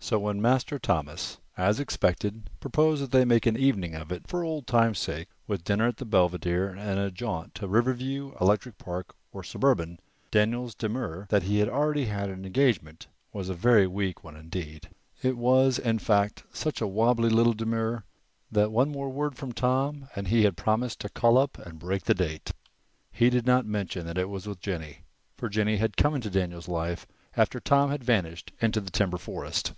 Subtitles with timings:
[0.00, 4.26] So that when Master Thomas, as expected, proposed that they make an evening of it,
[4.26, 7.92] for old times' sake, with dinner at the Belvedere and a jaunt later to River
[7.92, 13.50] View, Electric Park or the Suburban, Daniel's demur that he already had an engagement was
[13.50, 14.88] a very weak one indeed.
[15.20, 18.04] It was, in fact, such a wobbly little demur
[18.50, 22.04] that one more word from Tom and he had promised to call up and break
[22.04, 22.52] the date.
[23.12, 25.00] He did not mention that it was with Jennie,
[25.36, 27.06] for Jennie had come into Daniel's life
[27.36, 29.74] after Tom had vanished into the timber forest.